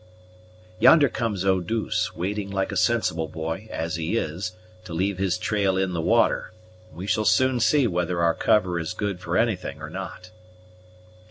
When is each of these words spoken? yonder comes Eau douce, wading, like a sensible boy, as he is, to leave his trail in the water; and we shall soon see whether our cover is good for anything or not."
yonder 0.79 1.07
comes 1.07 1.45
Eau 1.45 1.59
douce, 1.59 2.15
wading, 2.15 2.49
like 2.49 2.71
a 2.71 2.75
sensible 2.75 3.27
boy, 3.27 3.67
as 3.69 3.97
he 3.97 4.17
is, 4.17 4.53
to 4.83 4.95
leave 4.95 5.19
his 5.19 5.37
trail 5.37 5.77
in 5.77 5.93
the 5.93 6.01
water; 6.01 6.51
and 6.89 6.97
we 6.97 7.05
shall 7.05 7.23
soon 7.23 7.59
see 7.59 7.85
whether 7.85 8.19
our 8.19 8.33
cover 8.33 8.79
is 8.79 8.93
good 8.93 9.19
for 9.19 9.37
anything 9.37 9.79
or 9.79 9.91
not." 9.91 10.31